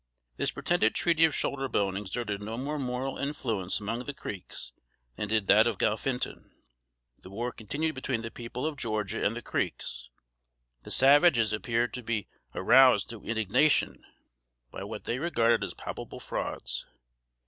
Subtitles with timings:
[0.37, 4.71] This pretended Treaty of Shoulderbone exerted no more moral influence among the Creeks
[5.15, 6.49] than did that of Galphinton.
[7.19, 10.09] The war continued between the people of Georgia and the Creeks.
[10.81, 14.03] The savages appeared to be aroused to indignation
[14.71, 16.87] by what they regarded as palpable frauds.